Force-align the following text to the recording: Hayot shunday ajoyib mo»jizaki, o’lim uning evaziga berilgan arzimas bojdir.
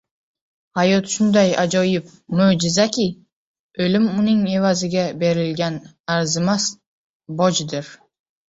Hayot 0.77 1.09
shunday 1.15 1.51
ajoyib 1.63 2.05
mo»jizaki, 2.39 3.05
o’lim 3.85 4.09
uning 4.23 4.41
evaziga 4.55 5.07
berilgan 5.25 5.81
arzimas 6.17 6.67
bojdir. 7.45 7.95